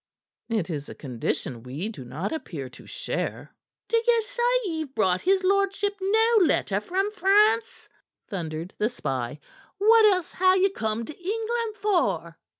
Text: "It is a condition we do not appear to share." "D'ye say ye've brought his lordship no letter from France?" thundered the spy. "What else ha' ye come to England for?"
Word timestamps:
"It 0.49 0.71
is 0.71 0.89
a 0.89 0.95
condition 0.95 1.61
we 1.61 1.87
do 1.87 2.03
not 2.03 2.31
appear 2.31 2.69
to 2.69 2.87
share." 2.87 3.53
"D'ye 3.87 4.19
say 4.21 4.43
ye've 4.65 4.95
brought 4.95 5.21
his 5.21 5.43
lordship 5.43 5.95
no 6.01 6.37
letter 6.41 6.81
from 6.81 7.11
France?" 7.11 7.87
thundered 8.27 8.73
the 8.79 8.89
spy. 8.89 9.39
"What 9.77 10.05
else 10.05 10.31
ha' 10.31 10.55
ye 10.55 10.71
come 10.71 11.05
to 11.05 11.15
England 11.15 11.75
for?" 11.75 12.39